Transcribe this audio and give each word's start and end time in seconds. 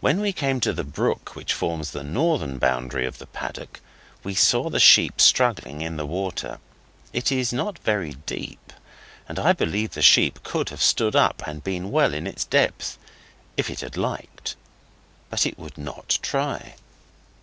When 0.00 0.20
we 0.20 0.34
came 0.34 0.60
to 0.60 0.74
the 0.74 0.84
brook 0.84 1.34
which 1.34 1.54
forms 1.54 1.92
the 1.92 2.02
northern 2.04 2.58
boundary 2.58 3.06
of 3.06 3.16
the 3.16 3.24
paddock 3.26 3.80
we 4.22 4.34
saw 4.34 4.68
the 4.68 4.78
sheep 4.78 5.22
struggling 5.22 5.80
in 5.80 5.96
the 5.96 6.04
water. 6.04 6.58
It 7.14 7.32
is 7.32 7.50
not 7.50 7.78
very 7.78 8.12
deep, 8.26 8.74
and 9.26 9.38
I 9.38 9.54
believe 9.54 9.92
the 9.92 10.02
sheep 10.02 10.42
could 10.42 10.68
have 10.68 10.82
stood 10.82 11.16
up, 11.16 11.42
and 11.46 11.64
been 11.64 11.90
well 11.90 12.12
in 12.12 12.26
its 12.26 12.44
depth, 12.44 12.98
if 13.56 13.70
it 13.70 13.80
had 13.80 13.96
liked, 13.96 14.54
but 15.30 15.46
it 15.46 15.58
would 15.58 15.78
not 15.78 16.18
try. 16.20 16.74